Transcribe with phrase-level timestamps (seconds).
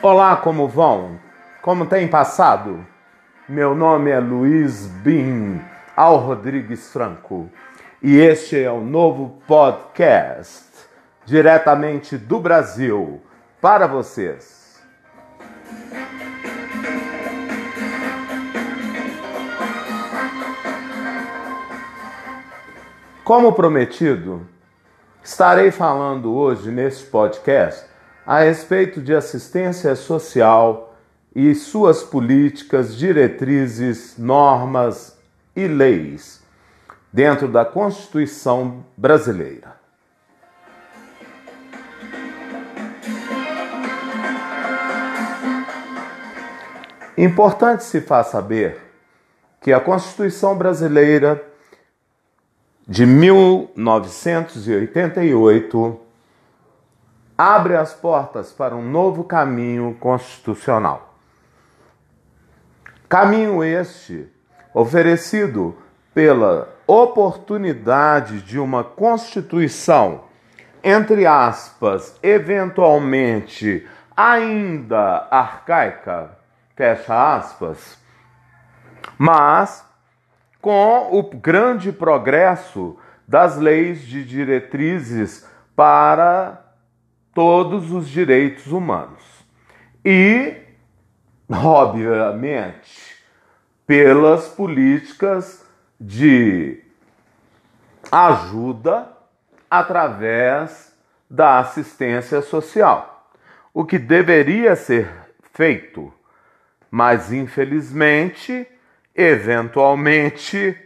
[0.00, 1.18] Olá, como vão?
[1.60, 2.86] Como tem passado?
[3.48, 5.60] Meu nome é Luiz Bin
[5.94, 7.50] Al Rodrigues Franco
[8.02, 10.64] e este é o novo podcast
[11.26, 13.20] diretamente do Brasil
[13.60, 14.80] para vocês.
[23.28, 24.48] Como prometido,
[25.22, 27.84] estarei falando hoje neste podcast
[28.24, 30.96] a respeito de assistência social
[31.36, 35.18] e suas políticas, diretrizes, normas
[35.54, 36.42] e leis
[37.12, 39.76] dentro da Constituição brasileira.
[47.14, 48.80] Importante se faz saber
[49.60, 51.47] que a Constituição brasileira
[52.88, 56.00] de 1988
[57.36, 61.14] abre as portas para um novo caminho constitucional.
[63.06, 64.26] Caminho este
[64.72, 65.76] oferecido
[66.14, 70.24] pela oportunidade de uma Constituição,
[70.82, 76.30] entre aspas, eventualmente ainda arcaica,
[76.74, 77.98] fecha aspas,
[79.18, 79.86] mas
[80.60, 86.64] com o grande progresso das leis de diretrizes para
[87.34, 89.22] todos os direitos humanos.
[90.04, 90.56] E,
[91.48, 93.16] obviamente,
[93.86, 95.64] pelas políticas
[96.00, 96.82] de
[98.10, 99.08] ajuda
[99.70, 100.94] através
[101.28, 103.30] da assistência social.
[103.72, 105.08] O que deveria ser
[105.52, 106.12] feito,
[106.90, 108.66] mas infelizmente,
[109.18, 110.78] eventualmente,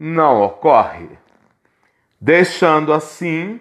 [0.00, 1.06] não ocorre,
[2.18, 3.60] deixando assim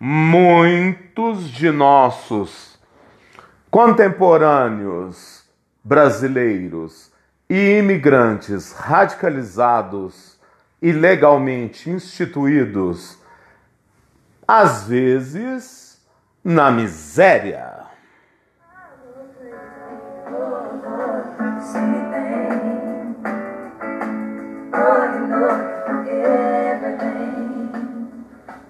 [0.00, 2.76] muitos de nossos
[3.70, 5.44] contemporâneos
[5.84, 7.12] brasileiros
[7.48, 10.36] e imigrantes radicalizados
[10.82, 13.16] e legalmente instituídos,
[14.48, 16.04] às vezes
[16.42, 17.83] na miséria.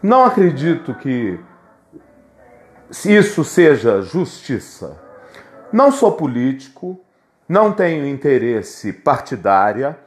[0.05, 1.41] Não acredito que
[3.07, 5.03] isso seja justiça.
[5.73, 7.01] Não sou político,
[7.49, 9.99] não tenho interesse partidária,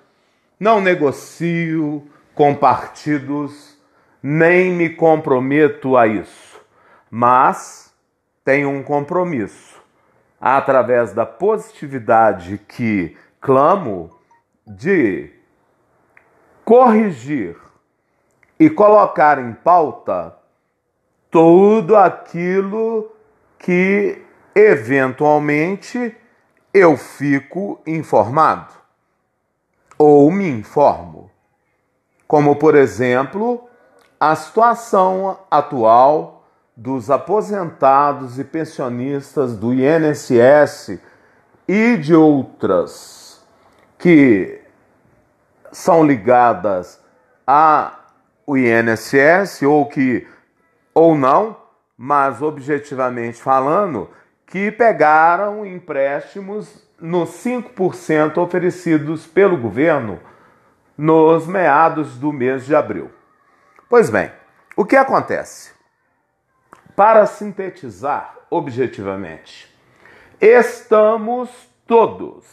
[0.59, 3.75] não negocio com partidos,
[4.22, 6.62] nem me comprometo a isso.
[7.09, 7.91] Mas
[8.46, 9.81] tenho um compromisso,
[10.40, 14.12] através da positividade que clamo,
[14.64, 15.31] de
[16.64, 17.58] corrigir
[18.59, 20.35] e colocar em pauta
[21.29, 23.12] tudo aquilo
[23.59, 24.22] que
[24.56, 26.16] eventualmente
[26.73, 28.73] eu fico informado
[29.97, 31.29] ou me informo.
[32.28, 33.67] Como, por exemplo,
[34.19, 41.00] a situação atual dos aposentados e pensionistas do INSS
[41.67, 43.46] e de outras
[43.97, 44.62] que
[45.72, 47.00] são ligadas
[47.46, 48.06] a
[48.47, 50.25] o INSS ou que
[50.94, 51.58] ou não,
[51.97, 54.09] mas objetivamente falando,
[54.46, 60.19] que pegaram empréstimos nos 5% oferecidos pelo governo
[60.97, 63.12] nos meados do mês de abril.
[63.90, 64.31] Pois bem,
[64.75, 65.74] o que acontece?
[66.96, 69.75] Para sintetizar objetivamente,
[70.40, 71.50] estamos
[71.85, 72.46] todos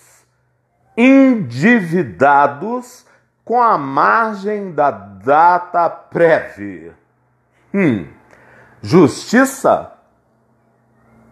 [0.96, 3.06] endividados
[3.44, 6.96] com a margem da data prévia.
[7.72, 8.06] Hum,
[8.80, 9.92] justiça?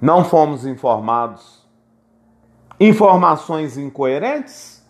[0.01, 1.67] Não fomos informados.
[2.79, 4.85] Informações incoerentes?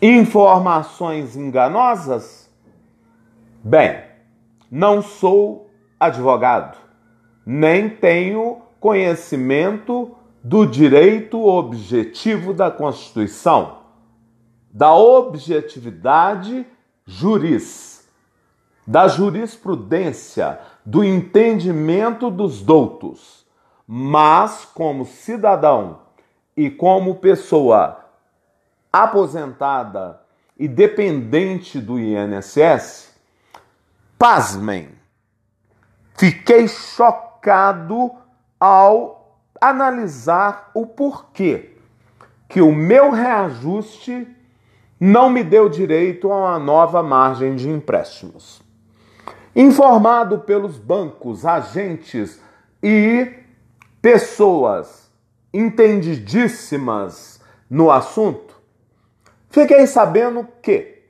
[0.00, 2.48] Informações enganosas?
[3.62, 4.02] Bem,
[4.70, 5.68] não sou
[5.98, 6.78] advogado,
[7.44, 13.78] nem tenho conhecimento do direito objetivo da Constituição
[14.78, 16.64] da objetividade
[17.04, 18.08] juris,
[18.86, 23.44] da jurisprudência, do entendimento dos doutos,
[23.84, 25.98] mas como cidadão
[26.56, 28.04] e como pessoa
[28.92, 30.20] aposentada
[30.56, 33.12] e dependente do INSS,
[34.16, 34.90] pasmem,
[36.14, 38.12] fiquei chocado
[38.60, 41.76] ao analisar o porquê
[42.48, 44.37] que o meu reajuste
[45.00, 48.60] não me deu direito a uma nova margem de empréstimos.
[49.54, 52.40] Informado pelos bancos, agentes
[52.82, 53.32] e
[54.02, 55.10] pessoas
[55.52, 57.40] entendidíssimas
[57.70, 58.54] no assunto,
[59.50, 61.02] fiquei sabendo que,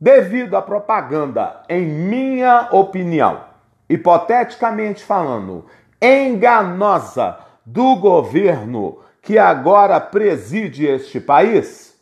[0.00, 3.44] devido à propaganda, em minha opinião,
[3.88, 5.64] hipoteticamente falando,
[6.00, 11.95] enganosa do governo que agora preside este país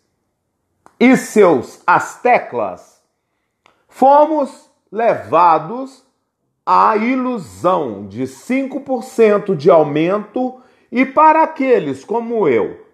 [1.05, 3.03] e seus asteclas,
[3.87, 6.03] fomos levados
[6.65, 12.87] à ilusão de 5% de aumento e para aqueles como eu,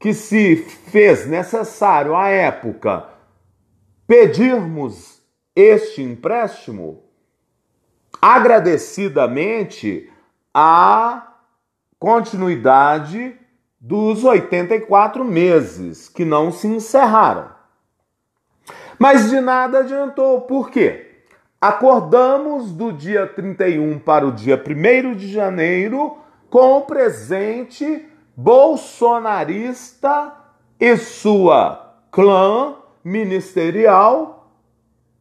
[0.00, 3.08] que se fez necessário à época
[4.04, 5.22] pedirmos
[5.54, 7.04] este empréstimo,
[8.20, 10.10] agradecidamente
[10.52, 11.36] a
[12.00, 13.38] continuidade
[13.86, 17.50] dos 84 meses que não se encerraram.
[18.98, 21.18] Mas de nada adiantou, por quê?
[21.60, 26.16] Acordamos do dia 31 para o dia 1 de janeiro
[26.48, 30.32] com o presente bolsonarista
[30.80, 34.50] e sua clã ministerial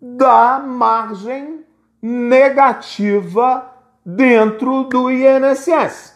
[0.01, 1.65] da margem
[2.01, 3.74] negativa
[4.06, 6.12] dentro do INSS.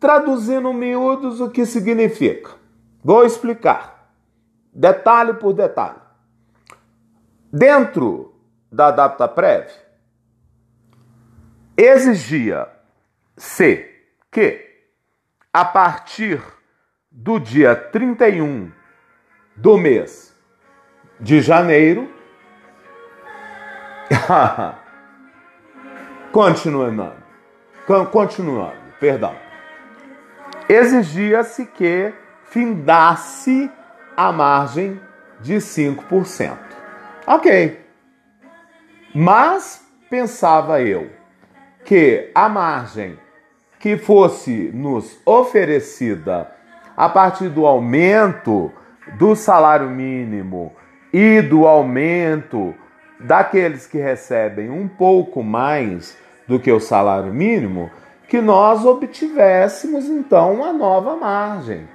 [0.00, 2.52] Traduzindo miúdos, o que significa?
[3.04, 4.10] Vou explicar,
[4.72, 6.00] detalhe por detalhe.
[7.52, 8.34] Dentro
[8.72, 9.68] da DataPrev,
[11.76, 13.90] exigia-se
[14.30, 14.86] que,
[15.52, 16.42] a partir
[17.10, 18.72] do dia 31
[19.54, 20.34] do mês
[21.18, 22.10] de janeiro,
[26.32, 27.12] continuando,
[28.10, 29.49] continuando, perdão,
[30.70, 32.12] exigia-se que
[32.44, 33.68] findasse
[34.16, 35.00] a margem
[35.40, 36.56] de 5%.
[37.26, 37.80] Ok.
[39.12, 41.10] Mas pensava eu
[41.84, 43.18] que a margem
[43.80, 46.52] que fosse nos oferecida
[46.96, 48.70] a partir do aumento
[49.18, 50.72] do salário mínimo
[51.12, 52.72] e do aumento
[53.18, 56.16] daqueles que recebem um pouco mais
[56.46, 57.90] do que o salário mínimo,
[58.30, 61.88] que nós obtivéssemos então uma nova margem.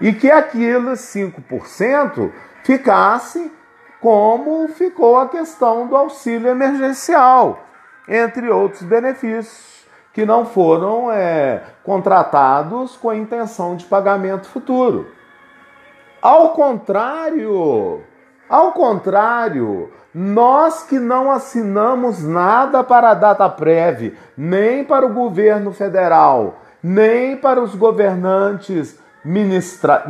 [0.00, 2.32] E que aquilo 5%
[2.64, 3.50] ficasse
[4.00, 7.60] como ficou a questão do auxílio emergencial,
[8.08, 15.06] entre outros benefícios que não foram é, contratados com a intenção de pagamento futuro.
[16.20, 18.02] Ao contrário,
[18.48, 25.72] ao contrário, nós que não assinamos nada para a data prévia, nem para o governo
[25.72, 30.04] federal, nem para os governantes ministra...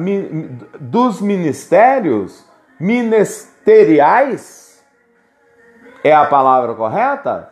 [0.78, 2.44] dos ministérios,
[2.78, 4.84] ministeriais,
[6.04, 7.50] é a palavra correta?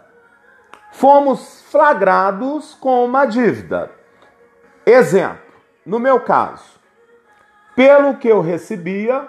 [0.93, 3.91] Fomos flagrados com uma dívida.
[4.85, 5.39] Exemplo,
[5.85, 6.77] no meu caso,
[7.75, 9.27] pelo que eu recebia,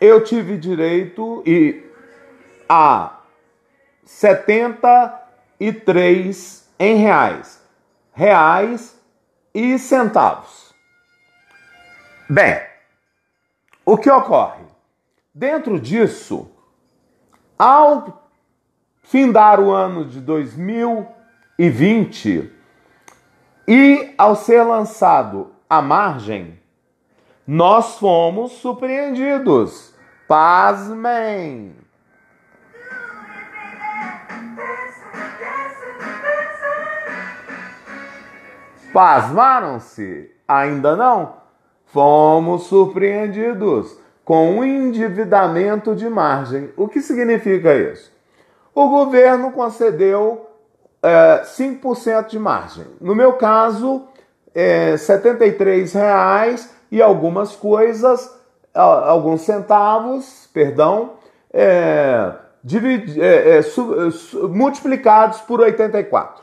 [0.00, 1.89] eu tive direito e
[2.72, 3.18] a
[4.04, 7.60] 73 em reais,
[8.12, 8.96] reais
[9.52, 10.72] e centavos.
[12.28, 12.62] Bem,
[13.84, 14.62] o que ocorre?
[15.34, 16.48] Dentro disso,
[17.58, 18.22] ao
[19.02, 22.52] findar o ano de 2020
[23.66, 26.56] e ao ser lançado a margem,
[27.44, 29.92] nós fomos surpreendidos.
[30.28, 31.89] Pasmem!
[38.92, 40.30] Pasmaram-se?
[40.46, 41.34] Ainda não?
[41.86, 46.70] Fomos surpreendidos com um endividamento de margem.
[46.76, 48.12] O que significa isso?
[48.74, 50.46] O governo concedeu
[51.02, 52.86] é, 5% de margem.
[53.00, 54.04] No meu caso,
[54.54, 58.38] é, R$ 73,00 e algumas coisas,
[58.74, 61.14] alguns centavos, perdão,
[61.52, 62.32] é,
[62.62, 66.42] dividi, é, é, su, é, multiplicados por 84.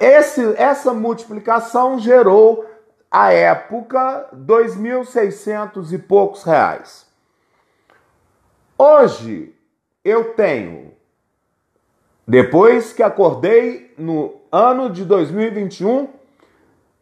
[0.00, 2.64] Esse, essa multiplicação gerou,
[3.10, 7.04] à época, 2.600 e poucos reais.
[8.78, 9.52] Hoje,
[10.04, 10.92] eu tenho,
[12.26, 16.10] depois que acordei no ano de 2021,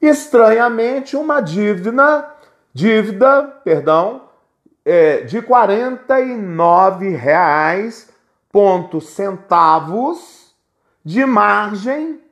[0.00, 2.33] estranhamente uma dívida,
[2.73, 4.23] dívida, perdão,
[4.85, 8.09] é, de R$ 49,00
[8.52, 10.54] ponto centavos
[11.04, 12.24] de margem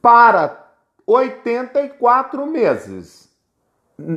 [0.00, 0.66] para
[1.06, 3.28] 84 meses.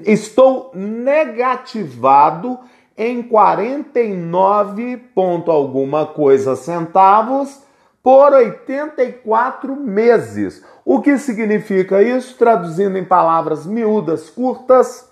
[0.05, 2.59] estou negativado
[2.97, 7.63] em 49 ponto alguma coisa centavos
[8.03, 10.63] por 84 meses.
[10.83, 12.37] O que significa isso?
[12.37, 15.09] Traduzindo em palavras miúdas, curtas,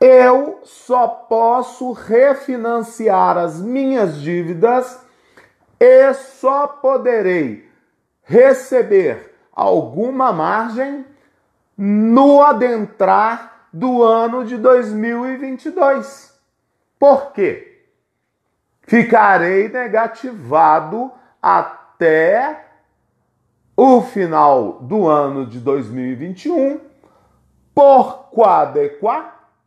[0.00, 5.00] eu só posso refinanciar as minhas dívidas
[5.78, 7.68] e só poderei
[8.22, 11.04] receber alguma margem
[11.76, 16.34] no adentrar do ano de 2022.
[16.98, 17.82] Por quê?
[18.82, 22.64] Ficarei negativado até
[23.76, 26.80] o final do ano de 2021,
[27.74, 28.90] por quoi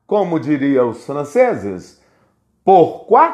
[0.05, 2.01] como diriam os franceses,
[2.63, 3.33] por quoi?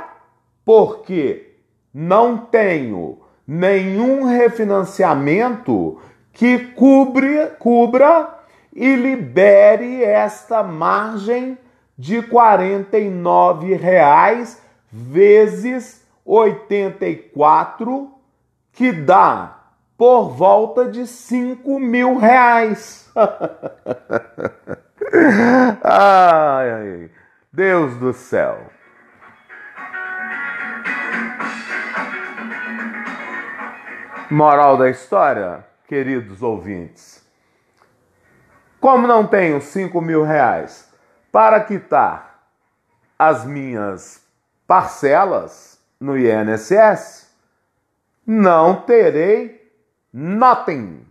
[0.65, 1.57] Porque
[1.93, 6.01] não tenho nenhum refinanciamento
[6.33, 8.39] que cubra, cubra
[8.75, 11.57] e libere esta margem
[11.97, 14.61] de 49 reais
[14.91, 18.11] vezes 84
[18.71, 19.59] que dá
[19.97, 23.11] por volta de 5 mil reais.
[25.83, 27.11] ai, ai,
[27.51, 28.57] Deus do céu.
[34.31, 37.23] Moral da história, queridos ouvintes.
[38.79, 40.91] Como não tenho 5 mil reais
[41.31, 42.47] para quitar
[43.17, 44.21] as minhas
[44.67, 47.29] parcelas no INSS,
[48.25, 49.71] não terei
[50.11, 51.05] nothing,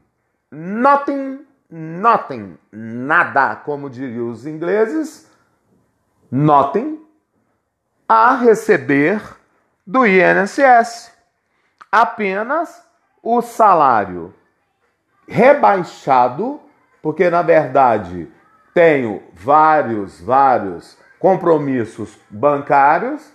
[0.51, 5.31] nothing, nothing, nada, como diriam os ingleses,
[6.31, 7.03] nothing,
[8.09, 9.23] a receber
[9.87, 11.11] do INSS.
[11.91, 12.87] Apenas
[13.23, 14.35] o salário
[15.27, 16.61] rebaixado,
[17.01, 18.29] porque na verdade
[18.75, 23.33] tenho vários, vários compromissos bancários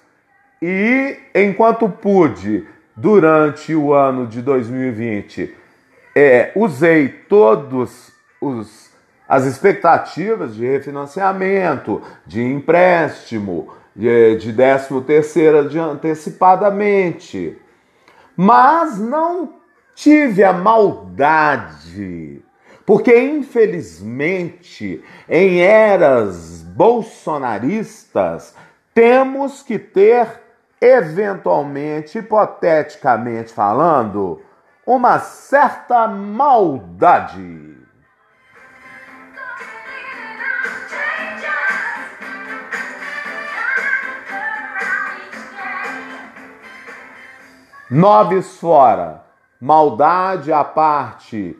[0.62, 5.56] e enquanto pude durante o ano de 2020,
[6.16, 8.88] é, usei todos os
[9.28, 17.58] as expectativas de refinanciamento, de empréstimo, de, de 13 terceira de antecipadamente.
[18.38, 19.57] Mas não
[19.98, 22.46] tive a maldade,
[22.86, 28.54] porque infelizmente em eras bolsonaristas
[28.94, 30.40] temos que ter
[30.80, 34.40] eventualmente, hipoteticamente falando,
[34.86, 37.76] uma certa maldade.
[47.90, 49.27] Nobres fora,
[49.60, 51.58] maldade à parte,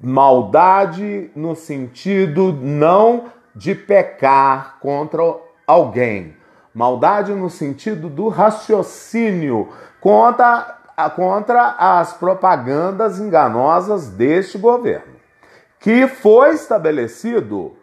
[0.00, 5.22] maldade no sentido não de pecar contra
[5.66, 6.36] alguém,
[6.78, 9.68] Maldade no sentido do raciocínio
[10.00, 10.78] contra,
[11.16, 15.16] contra as propagandas enganosas deste governo,
[15.80, 17.74] que foi estabelecido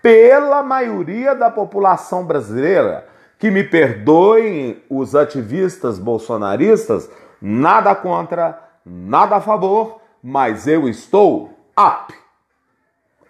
[0.00, 3.06] pela maioria da população brasileira.
[3.38, 7.08] Que me perdoem os ativistas bolsonaristas,
[7.40, 12.14] nada contra, nada a favor, mas eu estou up,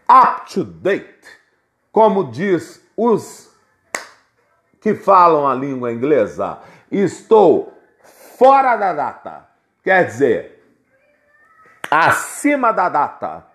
[0.09, 1.29] up to date,
[1.93, 3.51] como diz os
[4.81, 6.61] que falam a língua inglesa,
[6.91, 7.73] estou
[8.39, 9.49] fora da data.
[9.83, 10.65] Quer dizer,
[11.91, 13.47] acima da data.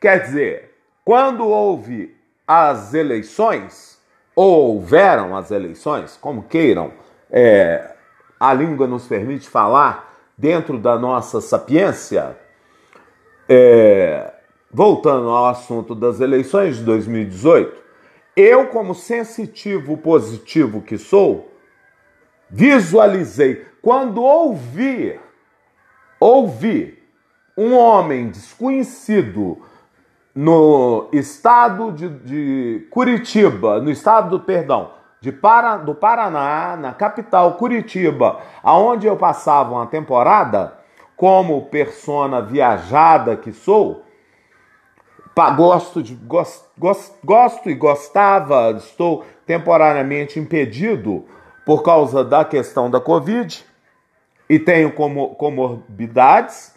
[0.00, 2.16] Quer dizer, quando houve
[2.46, 4.00] as eleições,
[4.34, 6.92] ou houveram as eleições, como queiram,
[7.30, 7.94] é,
[8.40, 10.11] a língua nos permite falar
[10.42, 12.36] dentro da nossa sapiência.
[13.48, 14.32] É,
[14.68, 17.80] voltando ao assunto das eleições de 2018,
[18.34, 21.52] eu, como sensitivo positivo que sou,
[22.50, 25.20] visualizei quando ouvi,
[26.18, 26.98] ouvi
[27.56, 29.62] um homem desconhecido
[30.34, 34.90] no estado de, de Curitiba, no estado do perdão,
[35.22, 40.76] de Para, do Paraná, na capital Curitiba, aonde eu passava uma temporada,
[41.16, 44.02] como persona viajada que sou,
[45.56, 46.68] gosto, de, gosto,
[47.24, 51.24] gosto e gostava, estou temporariamente impedido
[51.64, 53.64] por causa da questão da Covid
[54.50, 56.74] e tenho como comorbidades,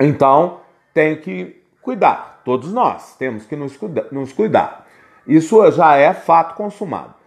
[0.00, 0.60] então
[0.94, 2.40] tenho que cuidar.
[2.42, 3.78] Todos nós temos que nos,
[4.10, 4.86] nos cuidar.
[5.26, 7.23] Isso já é fato consumado.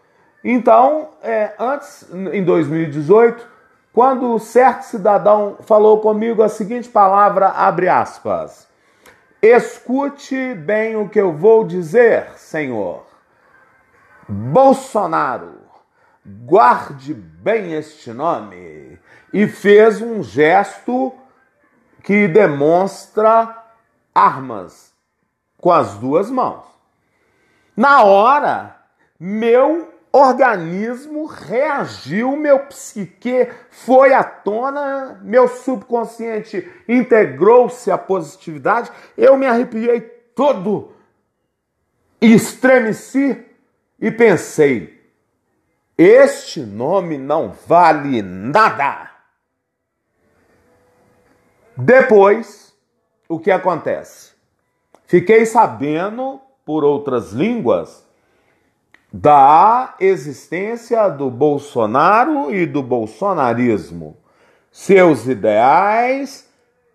[0.50, 3.46] Então, é, antes, em 2018,
[3.92, 8.66] quando certo cidadão falou comigo a seguinte palavra, abre aspas,
[9.42, 13.06] Escute bem o que eu vou dizer, Senhor.
[14.26, 15.56] Bolsonaro,
[16.26, 18.98] guarde bem este nome.
[19.34, 21.14] E fez um gesto
[22.02, 23.54] que demonstra
[24.16, 24.94] armas
[25.60, 26.64] com as duas mãos.
[27.76, 28.78] Na hora,
[29.20, 39.46] meu organismo reagiu, meu psique foi à tona, meu subconsciente integrou-se à positividade, eu me
[39.46, 40.02] arrepiei
[40.36, 40.92] todo,
[42.22, 43.46] estremeci
[44.00, 44.98] e pensei:
[45.98, 49.12] este nome não vale nada.
[51.76, 52.76] Depois,
[53.28, 54.34] o que acontece?
[55.06, 58.07] Fiquei sabendo por outras línguas
[59.12, 64.18] da existência do Bolsonaro e do bolsonarismo,
[64.72, 66.48] seus ideais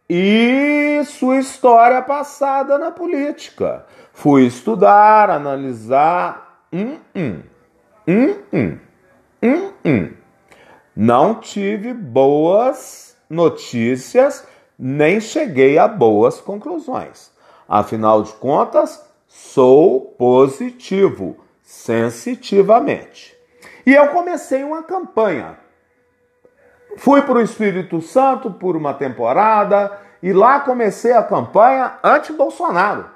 [0.09, 3.87] e sua história passada na política.
[4.13, 6.67] Fui estudar, analisar.
[6.73, 7.43] Hum, hum,
[8.07, 8.79] hum,
[9.43, 10.13] hum, hum.
[10.95, 14.47] Não tive boas notícias,
[14.79, 17.31] nem cheguei a boas conclusões.
[17.67, 21.39] Afinal de contas, sou positivo
[21.73, 23.35] sensitivamente.
[23.87, 25.57] E eu comecei uma campanha.
[26.99, 33.07] Fui para o Espírito Santo por uma temporada e lá comecei a campanha anti-Bolsonaro,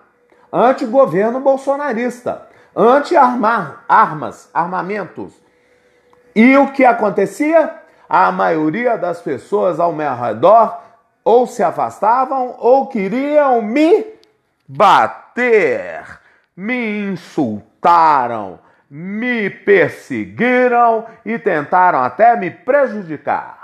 [0.51, 5.35] anti-governo bolsonarista, anti-armas, armamentos.
[6.35, 7.83] E o que acontecia?
[8.09, 10.81] A maioria das pessoas ao meu redor
[11.23, 14.07] ou se afastavam ou queriam me
[14.67, 16.21] bater,
[16.57, 17.76] me insultar
[18.89, 23.57] me perseguiram e tentaram até me prejudicar.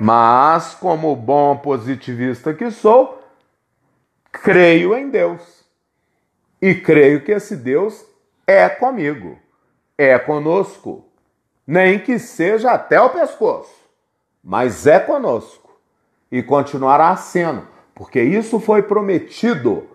[0.00, 3.20] Mas, como bom positivista que sou,
[4.30, 5.64] creio em Deus.
[6.62, 8.04] E creio que esse Deus
[8.46, 9.38] é comigo,
[9.96, 11.04] é conosco,
[11.66, 13.74] nem que seja até o pescoço,
[14.42, 15.67] mas é conosco
[16.30, 19.86] e continuará sendo, porque isso foi prometido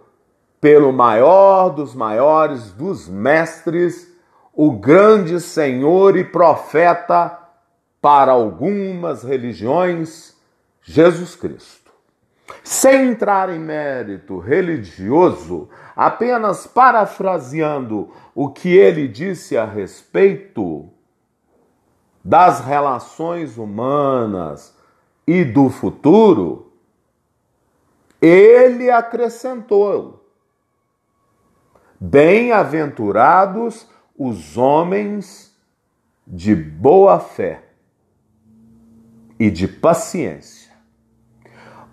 [0.59, 4.11] pelo maior dos maiores dos mestres,
[4.53, 7.39] o grande Senhor e profeta
[8.01, 10.35] para algumas religiões,
[10.81, 11.91] Jesus Cristo.
[12.63, 20.89] Sem entrar em mérito religioso, apenas parafraseando o que ele disse a respeito
[22.23, 24.72] das relações humanas,
[25.25, 26.73] e do futuro,
[28.21, 30.25] ele acrescentou:
[31.99, 35.53] Bem-aventurados os homens
[36.25, 37.63] de boa fé
[39.39, 40.71] e de paciência,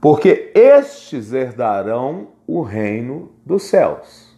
[0.01, 4.31] porque estes herdarão o reino dos céus.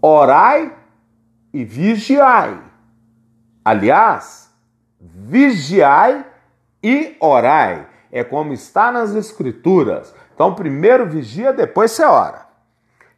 [0.00, 0.76] Orai
[1.52, 2.62] e vigiai.
[3.64, 4.52] Aliás,
[5.00, 6.24] vigiai
[6.82, 10.14] e orai é como está nas Escrituras.
[10.34, 12.46] Então, primeiro vigia, depois você ora.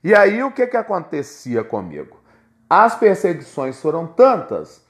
[0.03, 2.18] E aí, o que, que acontecia comigo?
[2.68, 4.85] As perseguições foram tantas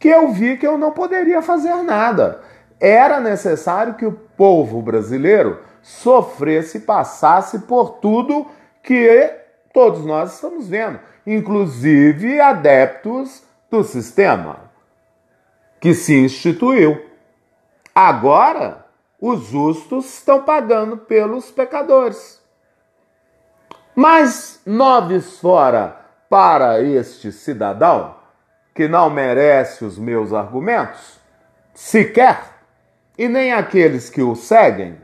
[0.00, 2.42] que eu vi que eu não poderia fazer nada.
[2.80, 8.46] Era necessário que o povo brasileiro sofresse, passasse por tudo
[8.82, 9.30] que
[9.72, 14.72] todos nós estamos vendo, inclusive adeptos do sistema
[15.80, 17.00] que se instituiu.
[17.94, 18.81] Agora,
[19.22, 22.42] os justos estão pagando pelos pecadores.
[23.94, 25.96] Mas noves fora
[26.28, 28.16] para este cidadão
[28.74, 31.20] que não merece os meus argumentos,
[31.72, 32.40] sequer,
[33.16, 34.98] e nem aqueles que o seguem,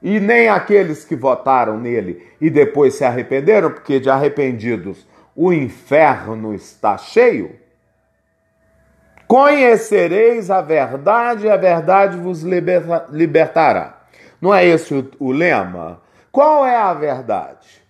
[0.00, 6.54] e nem aqueles que votaram nele e depois se arrependeram, porque de arrependidos o inferno
[6.54, 7.58] está cheio.
[9.28, 13.98] Conhecereis a verdade a verdade vos libertará.
[14.40, 16.00] Não é esse o, o lema?
[16.32, 17.82] Qual é a verdade?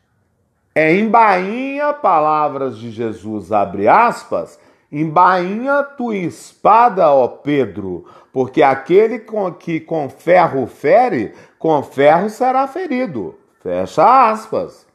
[0.74, 4.58] É em bainha, palavras de Jesus, abre aspas,
[4.90, 12.28] em bainha tua espada, ó Pedro, porque aquele com, que com ferro fere, com ferro
[12.28, 13.38] será ferido.
[13.62, 14.86] Fecha aspas.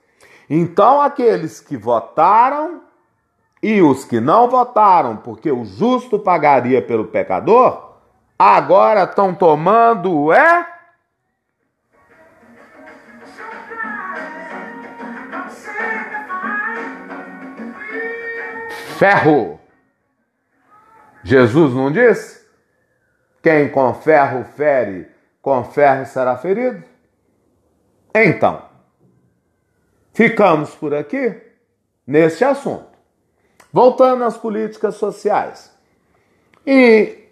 [0.49, 2.81] Então aqueles que votaram
[3.63, 7.93] e os que não votaram, porque o justo pagaria pelo pecador,
[8.37, 10.67] agora estão tomando é
[18.99, 19.61] ferro.
[21.23, 22.45] Jesus não disse?
[23.41, 25.09] Quem com ferro fere,
[25.41, 26.83] com ferro será ferido?
[28.13, 28.61] Então,
[30.13, 31.41] ficamos por aqui
[32.05, 32.92] neste assunto.
[33.73, 35.73] Voltando às políticas sociais.
[36.65, 37.23] E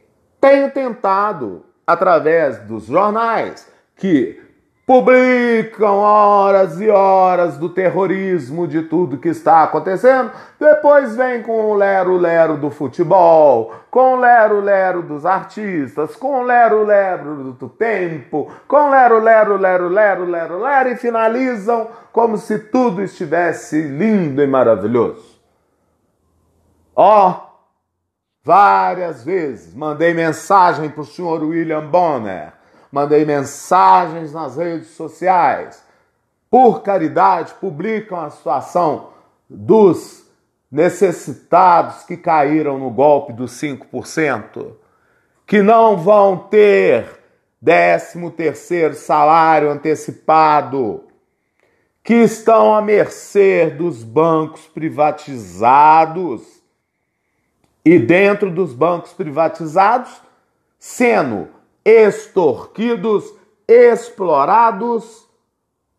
[0.42, 4.42] tenho tentado, através dos jornais, que
[4.88, 11.76] publicam horas e horas do terrorismo, de tudo que está acontecendo, depois vem com o
[11.76, 18.90] lero-lero do futebol, com o lero-lero dos artistas, com o lero-lero do tempo, com o
[18.90, 25.31] lero-lero, lero-lero, lero-lero e finalizam como se tudo estivesse lindo e maravilhoso.
[26.96, 27.36] Ó, oh,
[28.44, 32.54] várias vezes mandei mensagem para o senhor William Bonner
[32.92, 35.82] mandei mensagens nas redes sociais.
[36.50, 39.12] Por caridade, publicam a situação
[39.50, 40.30] dos
[40.70, 44.74] necessitados que caíram no golpe dos 5%,
[45.48, 47.08] que não vão ter
[47.64, 51.06] 13 terceiro salário antecipado,
[52.04, 56.61] que estão à mercê dos bancos privatizados
[57.84, 60.22] e dentro dos bancos privatizados,
[60.78, 61.48] sendo
[61.84, 63.34] extorquidos,
[63.68, 65.28] explorados,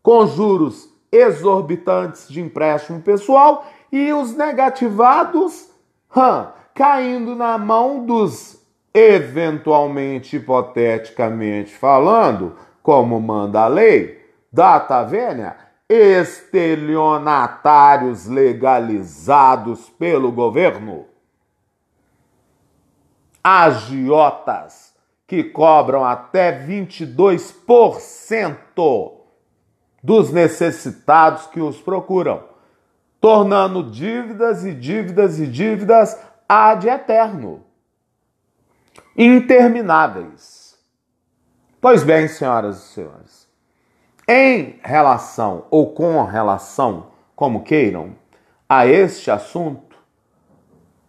[0.01, 5.69] com juros exorbitantes de empréstimo pessoal e os negativados
[6.15, 8.59] hum, caindo na mão dos,
[8.93, 15.55] eventualmente, hipoteticamente falando, como manda a lei, data vênia,
[15.87, 21.12] estelionatários legalizados pelo governo.
[23.43, 24.93] Agiotas
[25.27, 29.23] que cobram até 22%
[30.03, 32.43] dos necessitados que os procuram,
[33.19, 37.63] tornando dívidas e dívidas e dívidas ad eterno,
[39.17, 40.77] intermináveis.
[41.79, 43.47] Pois bem, senhoras e senhores,
[44.27, 48.15] em relação ou com relação, como queiram,
[48.67, 49.97] a este assunto,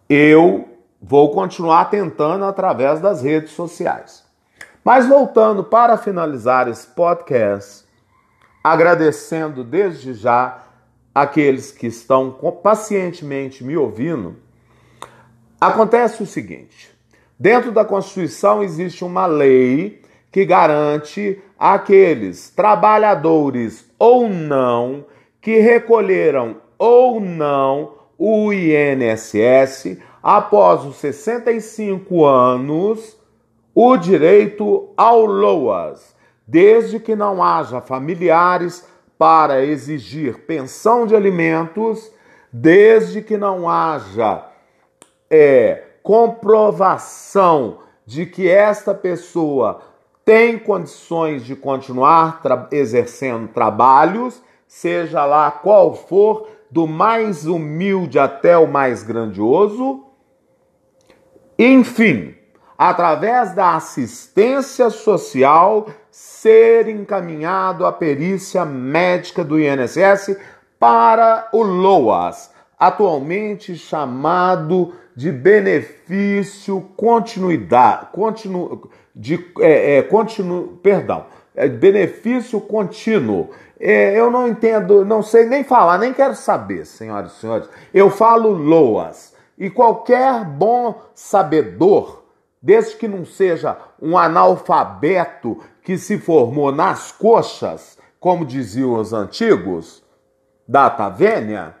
[0.09, 0.74] eu
[1.07, 4.23] vou continuar tentando através das redes sociais.
[4.83, 7.85] Mas voltando para finalizar esse podcast,
[8.63, 10.63] agradecendo desde já
[11.13, 12.31] aqueles que estão
[12.63, 14.37] pacientemente me ouvindo,
[15.61, 16.91] acontece o seguinte:
[17.39, 25.05] dentro da Constituição existe uma lei que garante aqueles trabalhadores ou não
[25.39, 33.15] que recolheram ou não o INSS após os 65 anos,
[33.75, 36.15] o direito ao LOAS,
[36.47, 38.87] desde que não haja familiares
[39.19, 42.11] para exigir pensão de alimentos,
[42.51, 44.47] desde que não haja
[45.29, 49.81] é, comprovação de que esta pessoa
[50.25, 58.57] tem condições de continuar tra exercendo trabalhos, seja lá qual for, do mais humilde até
[58.57, 60.04] o mais grandioso,
[61.57, 62.35] enfim,
[62.77, 70.37] através da assistência social, ser encaminhado à perícia médica do INSS
[70.79, 81.69] para o LOAS, atualmente chamado de benefício continuidade, continu, de, é, é, continu, perdão, é,
[81.69, 83.49] benefício contínuo.
[83.79, 87.69] É, eu não entendo, não sei nem falar, nem quero saber, senhoras e senhores.
[87.93, 89.34] Eu falo LOAS.
[89.57, 92.25] E qualquer bom sabedor,
[92.61, 100.03] desde que não seja um analfabeto que se formou nas coxas, como diziam os antigos,
[100.67, 101.75] da Tavênia,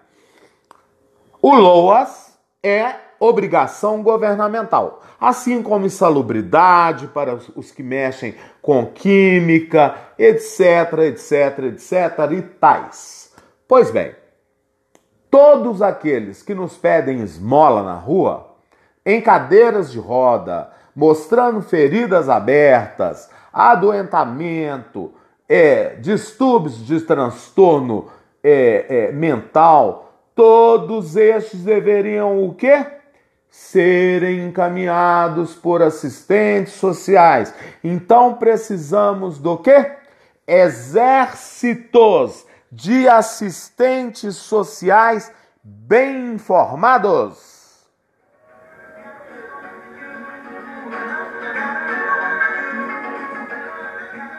[1.41, 10.99] o LOAS é obrigação governamental, assim como insalubridade para os que mexem com química, etc,
[11.07, 13.31] etc, etc e tais.
[13.67, 14.15] Pois bem,
[15.29, 18.55] Todos aqueles que nos pedem esmola na rua,
[19.05, 25.13] em cadeiras de roda, mostrando feridas abertas, adoentamento,
[25.47, 28.07] é, distúrbios de transtorno
[28.43, 32.85] é, é, mental, todos estes deveriam o quê?
[33.49, 37.53] Serem encaminhados por assistentes sociais.
[37.83, 39.91] Então precisamos do quê?
[40.47, 45.31] Exércitos de assistentes sociais
[45.63, 47.85] bem informados.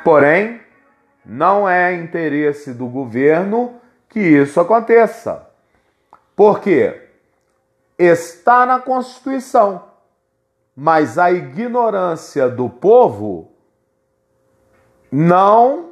[0.05, 0.61] Porém,
[1.25, 5.49] não é interesse do governo que isso aconteça.
[6.37, 7.09] Porque
[7.99, 9.97] está na Constituição
[10.77, 13.51] mas a ignorância do povo
[15.11, 15.86] não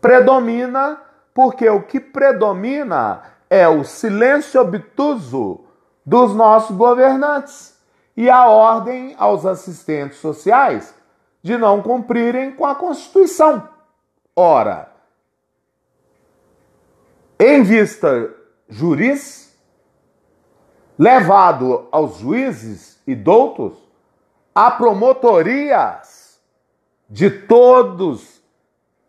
[0.00, 1.00] predomina,
[1.34, 5.64] porque o que predomina é o silêncio obtuso
[6.04, 7.76] dos nossos governantes
[8.16, 10.94] e a ordem aos assistentes sociais
[11.42, 13.68] de não cumprirem com a Constituição.
[14.34, 14.90] Ora,
[17.38, 18.34] em vista
[18.68, 19.56] juris,
[20.98, 23.76] levado aos juízes e doutos,
[24.54, 26.40] a promotorias
[27.08, 28.35] de todos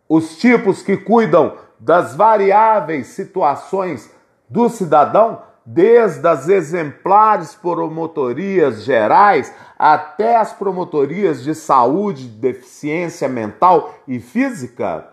[0.07, 4.09] os tipos que cuidam das variáveis situações
[4.49, 14.19] do cidadão, desde as exemplares promotorias gerais até as promotorias de saúde, deficiência mental e
[14.19, 15.09] física,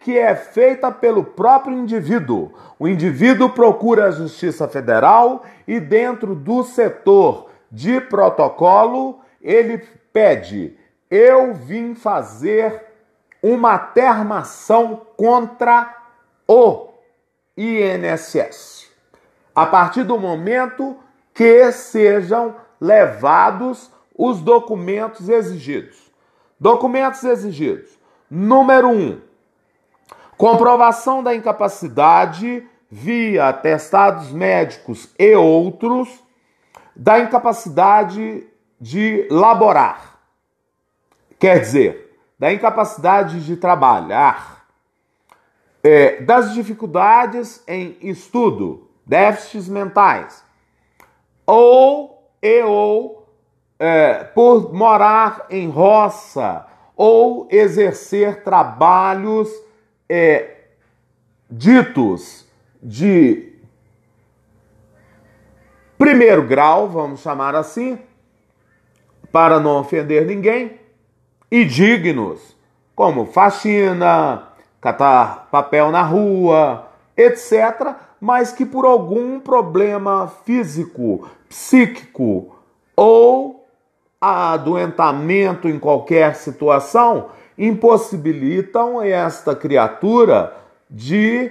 [0.00, 2.52] que é feita pelo próprio indivíduo.
[2.78, 9.78] O indivíduo procura a Justiça Federal e, dentro do setor de protocolo, ele
[10.12, 10.78] pede:
[11.10, 12.84] eu vim fazer
[13.42, 15.92] uma atermação contra
[16.46, 16.95] o
[17.56, 18.90] INSS.
[19.54, 20.98] A partir do momento
[21.32, 25.96] que sejam levados os documentos exigidos.
[26.58, 27.98] Documentos exigidos.
[28.30, 28.92] Número 1.
[28.92, 29.20] Um,
[30.36, 36.08] comprovação da incapacidade via atestados médicos e outros
[36.94, 38.46] da incapacidade
[38.80, 40.18] de laborar.
[41.38, 44.55] Quer dizer, da incapacidade de trabalhar
[45.86, 50.42] é, das dificuldades em estudo, déficits mentais,
[51.46, 53.28] ou e ou
[53.78, 59.48] é, por morar em roça ou exercer trabalhos
[60.08, 60.56] é,
[61.48, 62.48] ditos
[62.82, 63.52] de
[65.96, 67.96] primeiro grau, vamos chamar assim,
[69.30, 70.80] para não ofender ninguém,
[71.48, 72.56] e dignos,
[72.92, 74.55] como faxina,
[74.86, 82.56] catar papel na rua, etc., mas que por algum problema físico, psíquico
[82.94, 83.66] ou
[84.20, 90.54] adoentamento em qualquer situação impossibilitam esta criatura
[90.88, 91.50] de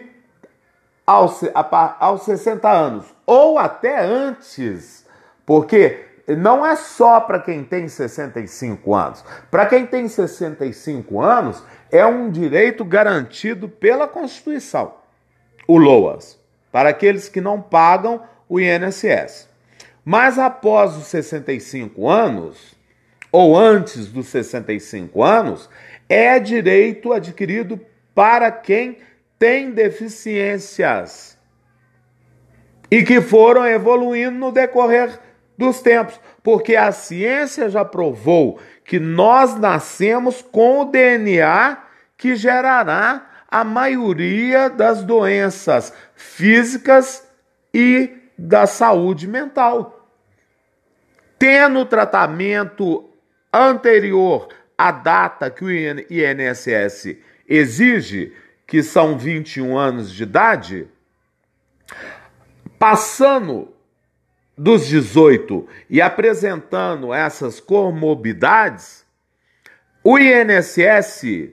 [1.05, 1.41] aos,
[1.99, 5.05] aos 60 anos ou até antes,
[5.45, 9.23] porque não é só para quem tem 65 anos.
[9.51, 14.95] Para quem tem 65 anos, é um direito garantido pela Constituição,
[15.67, 16.39] o LOAS,
[16.71, 19.49] para aqueles que não pagam o INSS.
[20.03, 22.75] Mas após os 65 anos,
[23.31, 25.69] ou antes dos 65 anos,
[26.07, 27.79] é direito adquirido
[28.13, 28.99] para quem
[29.39, 31.37] tem deficiências
[32.89, 35.19] e que foram evoluindo no decorrer
[35.57, 41.77] dos tempos, porque a ciência já provou que nós nascemos com o DNA
[42.17, 47.27] que gerará a maioria das doenças físicas
[47.73, 50.09] e da saúde mental.
[51.37, 53.09] Tendo tratamento
[53.51, 58.33] anterior à data que o INSS exige,
[58.67, 60.87] que são 21 anos de idade,
[62.79, 63.74] passando
[64.57, 69.05] dos 18 e apresentando essas comorbidades,
[70.03, 71.51] o INSS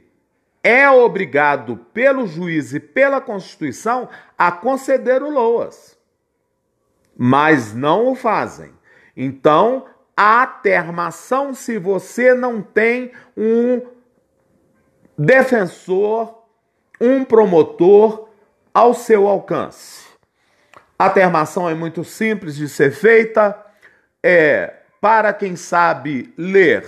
[0.62, 5.98] é obrigado pelo juiz e pela Constituição a conceder o LOAS,
[7.16, 8.72] mas não o fazem.
[9.16, 9.86] Então,
[10.16, 13.82] a termação se você não tem um
[15.18, 16.42] defensor,
[17.00, 18.28] um promotor
[18.72, 20.11] ao seu alcance.
[21.02, 23.60] A termação é muito simples de ser feita,
[24.22, 26.86] é para quem sabe ler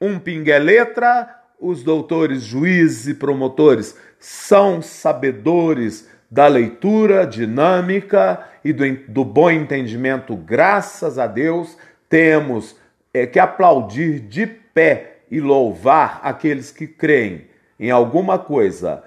[0.00, 9.24] um pingue-letra, os doutores, juízes e promotores são sabedores da leitura dinâmica e do, do
[9.24, 12.74] bom entendimento, graças a Deus, temos
[13.14, 17.46] é, que aplaudir de pé e louvar aqueles que creem
[17.78, 19.04] em alguma coisa.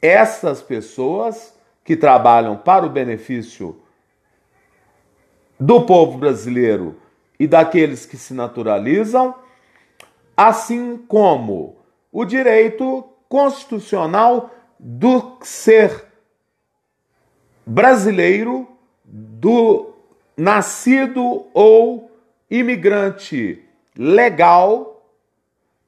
[0.00, 1.55] Essas pessoas
[1.86, 3.80] que trabalham para o benefício
[5.58, 7.00] do povo brasileiro
[7.38, 9.34] e daqueles que se naturalizam
[10.36, 11.76] assim como
[12.12, 16.06] o direito constitucional do ser
[17.64, 18.68] brasileiro,
[19.04, 19.94] do
[20.36, 22.10] nascido ou
[22.50, 23.64] imigrante
[23.96, 25.06] legal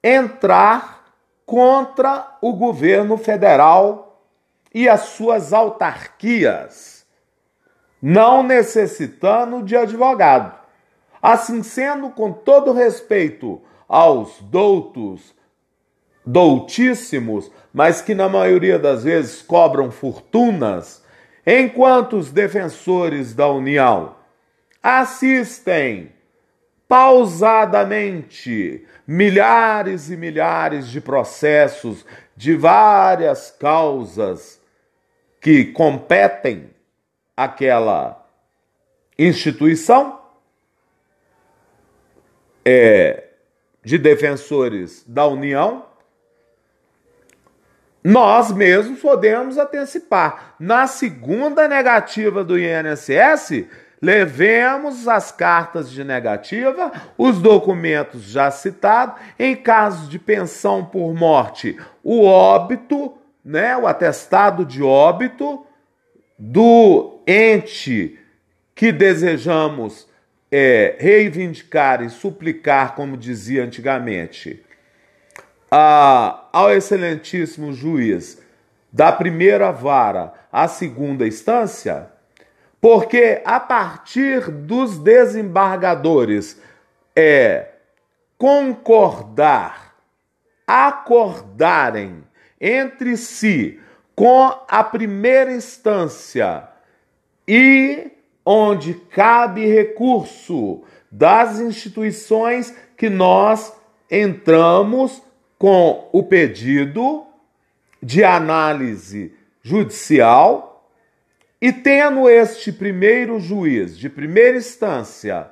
[0.02, 1.12] entrar
[1.44, 4.07] contra o governo federal
[4.74, 7.06] e as suas autarquias,
[8.00, 10.56] não necessitando de advogado.
[11.20, 15.34] Assim sendo, com todo respeito aos doutos,
[16.24, 21.02] doutíssimos, mas que na maioria das vezes cobram fortunas,
[21.46, 24.14] enquanto os defensores da União
[24.82, 26.12] assistem
[26.86, 32.04] pausadamente milhares e milhares de processos
[32.36, 34.57] de várias causas
[35.40, 36.70] que competem
[37.36, 38.26] àquela
[39.18, 40.20] instituição,
[42.64, 43.24] é,
[43.82, 45.86] de defensores da União,
[48.04, 50.54] nós mesmos podemos antecipar.
[50.58, 53.66] Na segunda negativa do INSS,
[54.00, 61.76] levemos as cartas de negativa, os documentos já citados, em caso de pensão por morte,
[62.02, 63.17] o óbito,
[63.48, 65.64] né, o atestado de óbito
[66.38, 68.18] do ente
[68.74, 70.06] que desejamos
[70.52, 74.62] é, reivindicar e suplicar, como dizia antigamente,
[75.70, 78.38] a, ao excelentíssimo juiz
[78.92, 82.10] da primeira vara à segunda instância,
[82.82, 86.60] porque a partir dos desembargadores
[87.16, 87.70] é
[88.36, 89.94] concordar,
[90.66, 92.27] acordarem
[92.60, 93.80] entre si
[94.14, 96.68] com a primeira instância
[97.46, 98.10] e
[98.44, 103.72] onde cabe recurso das instituições que nós
[104.10, 105.22] entramos
[105.58, 107.26] com o pedido
[108.02, 110.90] de análise judicial
[111.60, 115.48] e tendo este primeiro juiz de primeira instância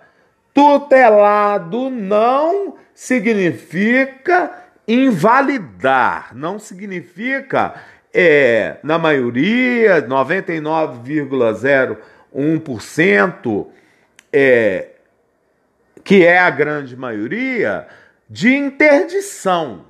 [0.54, 7.74] tutelado não significa invalidar, não significa
[8.12, 11.96] é, na maioria 99,0
[12.36, 13.66] 1%,
[14.32, 14.88] é,
[16.04, 17.88] que é a grande maioria,
[18.28, 19.86] de interdição.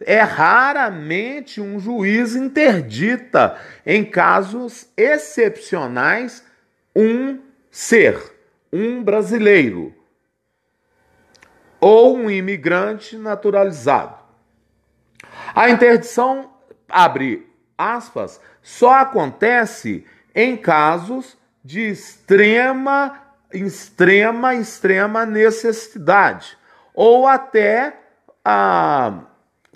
[0.00, 6.44] É raramente um juiz interdita, em casos excepcionais,
[6.94, 8.16] um ser,
[8.72, 9.92] um brasileiro
[11.80, 14.17] ou um imigrante naturalizado.
[15.58, 16.52] A interdição,
[16.88, 17.44] abre
[17.76, 23.20] aspas, só acontece em casos de extrema,
[23.52, 26.56] extrema, extrema necessidade,
[26.94, 27.92] ou até
[28.44, 29.22] a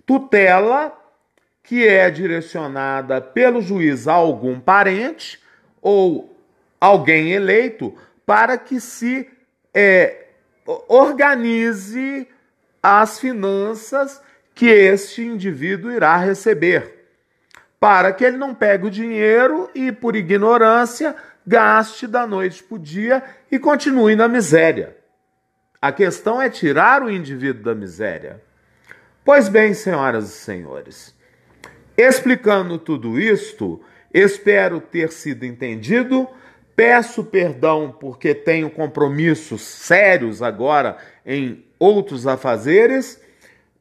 [0.07, 0.97] tutela
[1.65, 5.43] que é direcionada pelo juiz a algum parente
[5.81, 6.33] ou
[6.81, 7.93] alguém eleito
[8.25, 9.29] para que se
[9.75, 10.29] é,
[10.87, 12.29] organize
[12.81, 14.23] as finanças
[14.55, 17.07] que este indivíduo irá receber,
[17.81, 22.79] para que ele não pegue o dinheiro e, por ignorância, gaste da noite para o
[22.79, 24.97] dia e continue na miséria.
[25.81, 28.41] A questão é tirar o indivíduo da miséria.
[29.25, 31.15] Pois bem, senhoras e senhores,
[31.97, 33.81] explicando tudo isto,
[34.13, 36.29] espero ter sido entendido.
[36.75, 43.22] Peço perdão porque tenho compromissos sérios agora em outros afazeres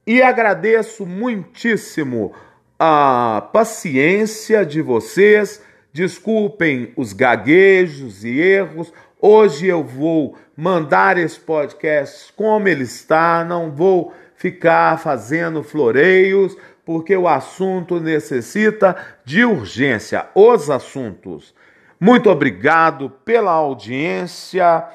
[0.05, 2.33] e agradeço muitíssimo
[2.79, 5.61] a paciência de vocês
[5.93, 8.93] Desculpem os gaguejos e erros.
[9.19, 17.15] Hoje eu vou mandar esse podcast como ele está, não vou ficar fazendo floreios, porque
[17.15, 18.95] o assunto necessita
[19.25, 20.29] de urgência.
[20.33, 21.53] Os assuntos.
[21.99, 24.85] Muito obrigado pela audiência.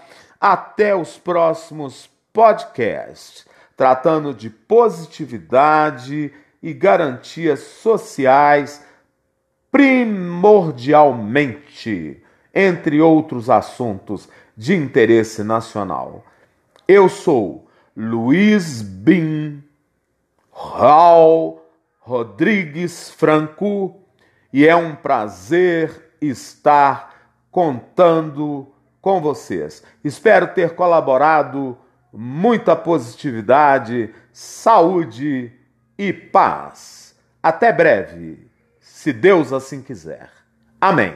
[0.41, 3.47] Até os próximos podcasts,
[3.77, 8.83] tratando de positividade e garantias sociais,
[9.71, 12.23] primordialmente,
[12.55, 16.25] entre outros assuntos de interesse nacional.
[16.89, 19.63] Eu sou Luiz Bin
[20.51, 21.61] Raul
[22.01, 24.01] Rodrigues Franco
[24.53, 27.15] e é um prazer estar
[27.51, 28.73] contando
[29.03, 29.83] com vocês.
[30.03, 31.77] Espero ter colaborado
[32.17, 35.53] muita positividade, saúde
[35.99, 37.15] e paz.
[37.43, 38.51] Até breve,
[38.81, 40.31] se Deus assim quiser.
[40.81, 41.15] Amém.